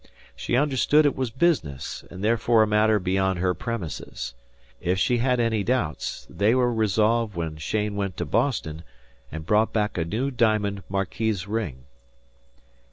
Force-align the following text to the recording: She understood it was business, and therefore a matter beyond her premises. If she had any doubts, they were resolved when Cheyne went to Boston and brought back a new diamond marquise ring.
She 0.35 0.55
understood 0.57 1.05
it 1.05 1.15
was 1.15 1.29
business, 1.29 2.03
and 2.09 2.23
therefore 2.23 2.63
a 2.63 2.67
matter 2.67 2.97
beyond 2.97 3.37
her 3.37 3.53
premises. 3.53 4.33
If 4.79 4.97
she 4.97 5.19
had 5.19 5.39
any 5.39 5.63
doubts, 5.63 6.25
they 6.27 6.55
were 6.55 6.73
resolved 6.73 7.35
when 7.35 7.57
Cheyne 7.57 7.95
went 7.95 8.17
to 8.17 8.25
Boston 8.25 8.83
and 9.31 9.45
brought 9.45 9.73
back 9.73 9.99
a 9.99 10.03
new 10.03 10.31
diamond 10.31 10.81
marquise 10.89 11.47
ring. 11.47 11.83